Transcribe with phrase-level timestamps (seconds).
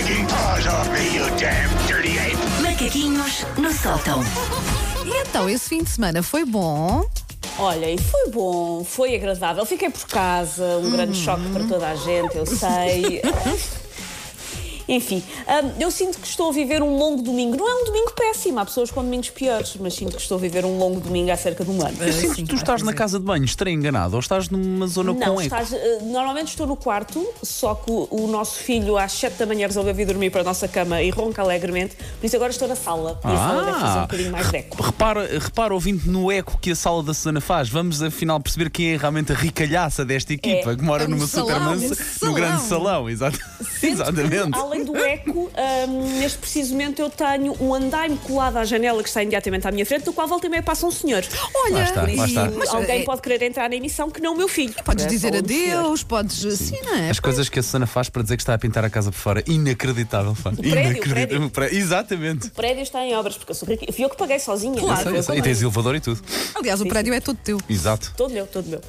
[0.00, 2.36] taking paws off me, you damn dirty ape!
[2.62, 4.20] Macaquinhos no sótão.
[5.04, 7.04] E então, esse fim de semana foi bom?
[7.58, 9.66] Olha, e foi bom, foi agradável.
[9.66, 13.20] Fiquei por casa, um grande choque para toda a gente, eu sei.
[14.90, 17.56] Enfim, hum, eu sinto que estou a viver um longo domingo.
[17.56, 20.40] Não é um domingo péssimo, há pessoas com domingos piores, mas sinto que estou a
[20.40, 21.96] viver um longo domingo há cerca de um ano.
[22.00, 24.86] Eu sinto que tu vai estás na casa de banho, estarei enganado, ou estás numa
[24.88, 25.42] zona Não, com eco.
[25.42, 29.46] estás, eh, normalmente estou no quarto, só que o, o nosso filho às 7 da
[29.46, 32.66] manhã resolveu vir dormir para a nossa cama e ronca alegremente, por isso agora estou
[32.66, 33.20] na sala.
[33.24, 34.82] E a sala deve fazer um bocadinho mais de eco.
[34.82, 38.94] repara, repara, ouvindo no eco que a sala da Susana faz, vamos afinal perceber quem
[38.94, 40.76] é realmente a ricalhaça desta equipa, É.
[40.76, 41.96] que mora É numa supermança,
[42.26, 43.38] no grande salão, exato.
[43.82, 44.58] exatamente.
[44.84, 45.50] Do eco,
[45.88, 49.70] hum, neste preciso momento eu tenho um andaime colado à janela que está imediatamente à
[49.72, 51.22] minha frente, do qual volta e meia passa um senhor.
[51.54, 52.50] Olha, Lá está, lá e- está.
[52.50, 54.74] mas, Alguém eh, pode querer entrar na emissão que não o meu filho.
[54.84, 56.40] Podes É, dizer adeus, podes.
[56.56, 57.10] Sim, não é?
[57.10, 59.18] As coisas que a Susana faz para dizer que está a pintar a casa por
[59.18, 60.34] fora, inacreditável.
[60.34, 60.54] Fã.
[60.54, 61.26] prédio, o Inacreditável.
[61.28, 61.50] prédio.
[61.50, 62.46] Pré- Exatamente.
[62.46, 63.66] O prédio está em obras, porque eu sou.
[63.68, 64.78] Fui eu que paguei sozinha.
[64.80, 65.10] Claro.
[65.10, 66.20] Eu eu sei, que E tens elevador e tudo.
[66.54, 67.58] Aliás, o prédio é todo teu.
[67.68, 68.12] Exato.
[68.16, 68.80] Todo meu, todo meu.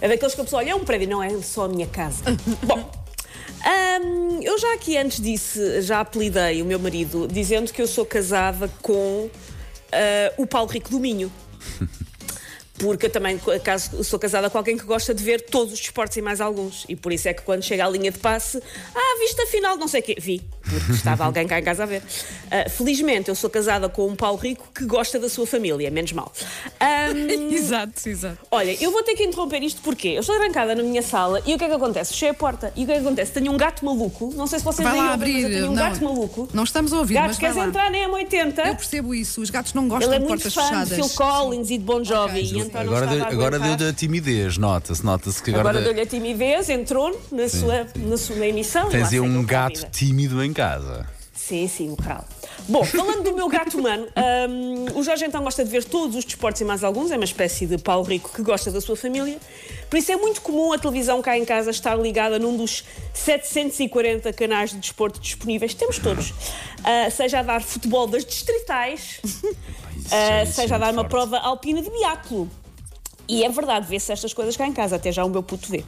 [0.00, 2.22] É daqueles que a pessoa olha, é um prédio, não é só a minha casa.
[2.62, 2.90] Bom,
[4.02, 8.04] hum, eu já aqui antes disse, já apelidei o meu marido, dizendo que eu sou
[8.04, 9.30] casada com
[9.92, 11.32] ah, o Paulo Rico do Minho.
[12.78, 16.14] Porque eu também caso, sou casada com alguém que gosta de ver todos os desportos
[16.18, 16.84] e mais alguns.
[16.88, 18.62] E por isso é que quando chega à linha de passe,
[18.94, 20.16] ah, viste a final, não sei o quê.
[20.20, 22.02] Vi, porque estava alguém cá em casa a ver.
[22.50, 26.12] Ah, felizmente, eu sou casada com um Paulo Rico que gosta da sua família, menos
[26.12, 26.32] mal.
[26.80, 28.38] Hum, exato, exato.
[28.50, 31.54] Olha, eu vou ter que interromper isto porque eu estou trancada na minha sala e
[31.54, 32.12] o que é que acontece?
[32.12, 33.32] Fechei a porta e o que é que acontece?
[33.32, 35.42] Tenho um gato maluco, não sei se vocês aí ouvem, mas abrir.
[35.42, 36.48] eu tenho um não, gato maluco.
[36.52, 38.66] não estamos a ouvir, Gato, mas queres entrar na M80?
[38.66, 39.40] Eu percebo isso.
[39.40, 40.88] Os gatos não gostam Ele é de muito portas fã fechadas.
[40.88, 43.88] de Phil Collins e de Bon Jovi Ok, e então Agora, deu- a agora deu-lhe
[43.90, 48.46] a timidez, nota-se, nota-se que agora, Agora deu-lhe a timidez, entrou na sua, na sua
[48.46, 48.88] emissão.
[48.88, 51.06] tens aí um a gato tímido em casa.
[51.34, 52.24] Sim, sim, o ralo.
[52.66, 54.08] Bom, falando do meu gato humano,
[54.48, 57.26] hum, o Jorge então gosta de ver todos os desportos e mais alguns, é uma
[57.26, 59.38] espécie de Paulo Rico que gosta da sua família.
[59.90, 62.82] Por isso é muito comum a televisão cá em casa estar ligada num dos
[63.12, 65.74] 740 canais de desporto disponíveis.
[65.74, 66.32] Temos todos.
[66.82, 69.20] Ah, seja a dar futebol das distritais,
[70.10, 72.50] é seja a dar uma prova alpina de biatlo.
[73.28, 75.84] E é verdade, vê-se estas coisas cá em casa, até já o meu puto vê.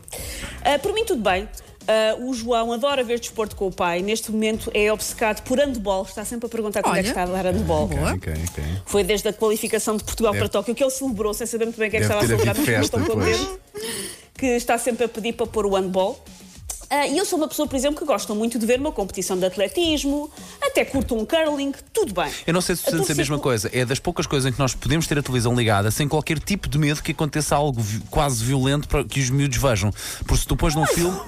[0.62, 1.48] Ah, por mim, tudo bem.
[1.88, 4.03] Ah, o João adora ver desporto com o pai.
[4.03, 6.03] Neste momento é obcecado por handball.
[6.03, 7.87] Está sempre a perguntar quando é que está a dar handball.
[7.87, 8.12] Boa.
[8.12, 8.65] Ok, ok.
[8.84, 11.78] Foi desde a qualificação de Portugal Deve- para Tóquio que ele celebrou, sem saber muito
[11.78, 13.59] bem o que é que estava a celebrar, mas ficou contente
[14.37, 16.22] que está sempre a pedir para pôr o handball.
[16.91, 19.38] Ah, e eu sou uma pessoa, por exemplo, que gosta muito de ver uma competição
[19.38, 20.31] de atletismo,
[20.62, 22.32] até curto um curling, tudo bem.
[22.47, 23.71] Eu não sei se tu A sentes a mesma coisa.
[23.75, 26.66] É das poucas coisas em que nós podemos ter a televisão ligada sem qualquer tipo
[26.69, 29.93] de medo que aconteça algo vi- quase violento para que os miúdos vejam.
[30.21, 31.19] Porque se tu pões num filme.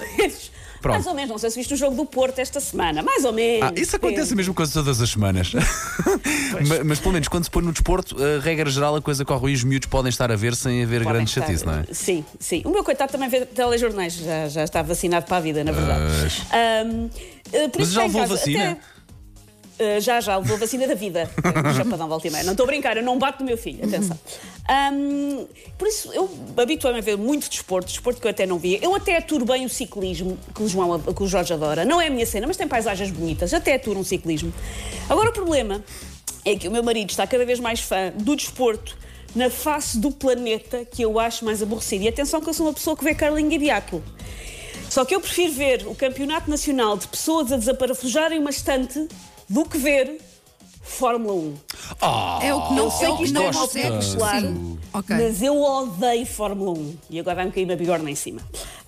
[0.80, 0.94] Pronto.
[0.94, 3.32] Mais ou menos, não sei se viste o jogo do Porto esta semana, mais ou
[3.32, 3.68] menos.
[3.68, 4.36] Ah, isso acontece depende.
[4.36, 5.52] mesmo quase todas as semanas.
[6.66, 9.50] mas, mas pelo menos quando se põe no desporto, a regra geral, a coisa corre
[9.50, 11.84] e os miúdos podem estar a ver sem haver Podem grande estar- chatice, não é?
[11.92, 12.62] Sim, sim.
[12.64, 16.04] O meu coitado também vê telejornais, já, já está vacinado para a vida, na verdade.
[16.52, 16.84] Eh,
[17.76, 18.70] Mas isso já cá em levou vacina?
[18.72, 18.80] até-
[19.80, 21.30] Uh, já, já, levou a vacina da vida.
[21.74, 22.44] Chapadão volta e meia.
[22.44, 24.18] Não estou a brincar, eu não bato no meu filho, atenção.
[24.92, 25.46] Um,
[25.78, 28.78] por isso, eu habituei-me a ver muito desporto, desporto que eu até não via.
[28.82, 31.82] Eu até aturo bem o ciclismo, que o, João, que o Jorge adora.
[31.84, 33.54] Não é a minha cena, mas tem paisagens bonitas.
[33.54, 34.52] Até aturo um ciclismo.
[35.08, 35.82] Agora, o problema
[36.44, 38.96] é que o meu marido está cada vez mais fã do desporto
[39.34, 42.04] na face do planeta que eu acho mais aborrecido.
[42.04, 44.02] E atenção que eu sou uma pessoa que vê curling e biatlo.
[44.88, 49.06] Só que eu prefiro ver o campeonato nacional de pessoas a desaparafujarem uma estante
[49.50, 50.18] do que ver
[50.82, 51.54] Fórmula 1.
[52.42, 54.14] É o que não Eu sei é o que isto é uma não opinião consegues.
[54.14, 54.78] popular, Sim.
[54.92, 55.16] Ok.
[55.16, 56.94] mas eu odeio Fórmula 1.
[57.10, 58.40] E agora vai-me cair uma bigorna em cima.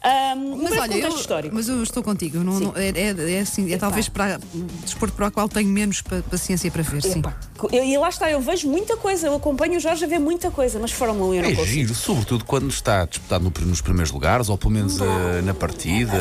[0.04, 0.08] Um,
[0.54, 1.54] um Mas breve olha, contexto eu, histórico.
[1.54, 2.38] mas eu estou contigo.
[2.38, 4.40] não- não- é, é- é assim, é talvez para
[4.82, 7.22] desporto para o qual tenho menos pa- paciência para ver, sim.
[7.70, 10.50] Eu- e lá está, eu vejo muita coisa, eu acompanho o Jorge a ver muita
[10.50, 11.66] coisa, mas Fórmula 1 eu não É consigo.
[11.72, 16.18] giro, sobretudo quando está disputado no- nos primeiros lugares, ou pelo menos eh, na partida.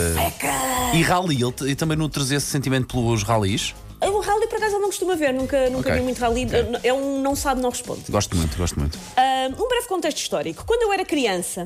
[0.94, 3.74] E rally, ele, ele também não traz esse sentimento pelos rallies?
[4.22, 5.94] Rally, por acaso, não costumo ver, nunca, nunca Ok.
[5.94, 6.48] vi muito rally.
[6.84, 8.04] É um não sabe, não responde.
[8.10, 8.98] Gosto muito, gosto muito.
[9.60, 10.64] Um breve contexto histórico.
[10.66, 11.66] Quando eu era criança,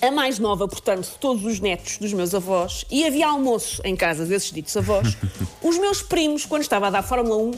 [0.00, 3.96] a mais nova, portanto, de todos os netos dos meus avós, e havia almoço em
[3.96, 5.16] casa desses ditos avós,
[5.62, 7.50] os meus primos, quando estava a dar Fórmula 1,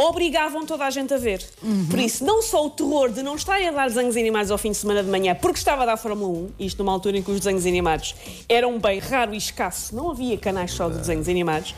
[0.00, 1.44] obrigavam toda a gente a ver.
[1.90, 4.70] Por isso, não só o terror de não estarem a dar desenhos animados ao fim
[4.70, 7.30] de semana de manhã, porque estava a dar Fórmula 1, isto numa altura em que
[7.32, 8.14] os desenhos animados
[8.48, 11.74] eram bem raro e escasso, não havia canais só de desenhos animados,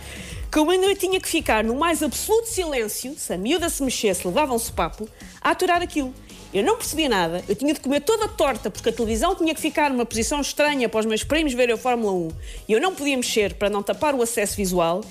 [0.50, 4.26] que eu ainda tinha que ficar no mais absoluto silêncio, se a miúda se mexesse,
[4.26, 5.08] levavam-se papo,
[5.40, 6.12] a aturar aquilo.
[6.52, 9.60] Eu não percebia nada, eu tinha de comer toda torta, porque a televisão tinha que
[9.60, 12.28] ficar numa posição estranha para os meus primos verem a Fórmula 1
[12.68, 15.02] e eu não podia mexer para não tapar o acesso visual.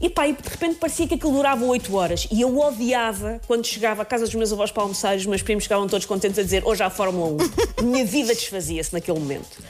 [0.00, 2.26] E pá, e de repente parecia que aquilo durava 8 horas.
[2.32, 5.42] E eu odiava quando chegava à casa dos meus avós para almoçar e os meus
[5.42, 7.36] primos ficavam todos contentes a dizer hoje há Fórmula
[7.78, 7.84] 1.
[7.86, 9.62] Minha vida desfazia-se naquele momento.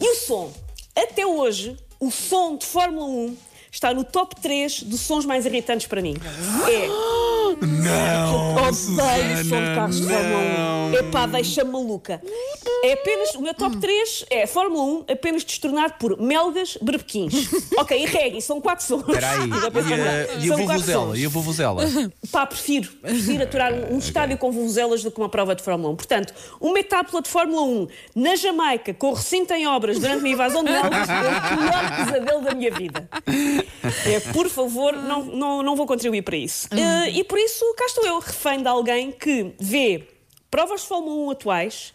[0.00, 0.50] E o som?
[0.96, 3.36] Até hoje, o som de Fórmula 1
[3.70, 6.16] está no top 3 dos sons mais irritantes para mim.
[6.68, 7.17] É.
[7.60, 8.54] Não!
[8.68, 10.94] Odeio o som de carros de Fórmula 1.
[10.94, 12.22] Epá, deixa-me maluca.
[12.84, 17.48] É apenas, o meu top 3 é Fórmula 1 apenas destornado por melgas, berbequins.
[17.76, 19.00] ok, e reggae, são 4 sons.
[19.08, 19.48] Espera aí.
[19.88, 21.18] E a, e a quatro vuvuzela?
[21.18, 21.84] E a vuvuzela?
[22.30, 25.92] Pá, prefiro, prefiro aturar um, um estádio com vuvuzelas do que uma prova de Fórmula
[25.92, 25.96] 1.
[25.96, 30.62] Portanto, uma etapa de Fórmula 1 na Jamaica, com recinto em obras durante uma invasão
[30.62, 33.08] de melgas, é o pior pesadelo da minha vida.
[34.06, 36.68] É, por favor, não, não, não vou contribuir para isso.
[36.72, 40.08] Eh, e por isso, cá estou eu, refém de alguém que vê
[40.50, 41.94] provas de Fórmula 1 atuais.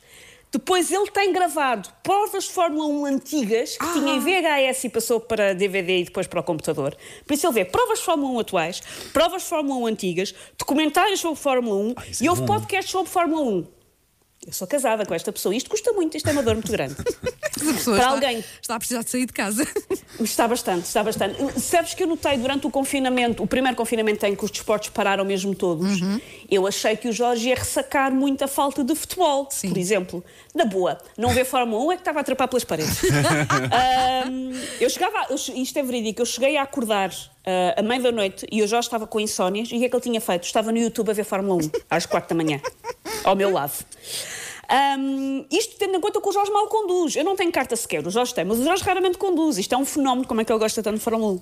[0.52, 5.20] Depois ele tem gravado provas de Fórmula 1 antigas que tinha em VHS e passou
[5.20, 6.96] para DVD e depois para o computador.
[7.26, 11.20] Por isso ele vê provas de Fórmula 1 atuais, provas de Fórmula 1 antigas, documentários
[11.20, 12.54] sobre Fórmula 1 isso e é houve bom.
[12.54, 13.68] podcasts sobre Fórmula 1.
[14.46, 15.56] Eu sou casada com esta pessoa.
[15.56, 16.96] Isto custa muito, isto é uma dor muito grande.
[17.54, 18.44] Para está, alguém.
[18.62, 19.66] está a precisar de sair de casa.
[20.20, 21.60] Está bastante, está bastante.
[21.62, 25.24] Sabes que eu notei durante o confinamento, o primeiro confinamento em que os desportos pararam
[25.24, 26.02] mesmo todos,
[26.56, 29.70] eu achei que o Jorge ia ressacar muita falta de futebol, Sim.
[29.70, 30.24] por exemplo.
[30.54, 33.00] Na boa, não ver Fórmula 1 é que estava a atrapar pelas paredes.
[33.72, 37.12] Ahm, eu chegava, eu che- isto é verídico, eu cheguei a acordar
[37.46, 39.90] ah, à meia da noite e eu já estava com insónias e o que é
[39.90, 40.44] que ele tinha feito?
[40.44, 42.62] Estava no YouTube a ver Fórmula 1 às quatro da manhã,
[43.24, 43.74] ao meu lado.
[44.70, 47.16] Ahm, isto tendo em conta que o Jorge mal conduz.
[47.16, 49.58] Eu não tenho carta sequer, o Jorge tem, mas o Jorge raramente conduz.
[49.58, 51.42] Isto é um fenómeno, como é que ele gosta tanto de Fórmula 1.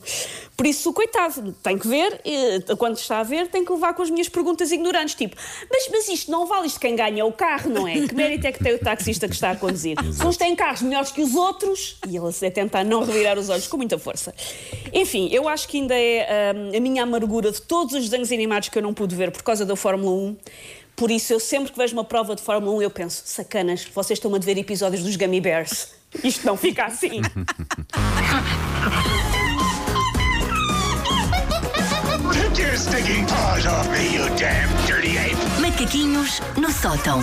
[0.58, 4.02] Por isso, coitado, tem que ver, e, quando está a ver, tem que levar com
[4.02, 5.36] as minhas perguntas ignorantes, tipo,
[5.70, 7.94] mas, mas isto não vale isto quem ganha o carro, não é?
[8.08, 9.98] Que mérito é que tem o taxista que está a conduzir?
[10.14, 13.50] Se uns têm carros melhores que os outros, e ele a tentar não revirar os
[13.50, 14.34] olhos com muita força.
[14.94, 18.70] Enfim, eu acho que ainda é ahm, a minha amargura de todos os desenhos animados
[18.70, 20.38] que eu não pude ver por causa da Fórmula 1.
[21.02, 24.20] Por isso, eu sempre que vejo uma prova de Fórmula 1, eu penso: sacanas, vocês
[24.20, 25.88] estão a ver episódios dos Gummy Bears.
[26.24, 27.22] Isto não fica assim.
[35.60, 37.20] Macaquinhos no sótão.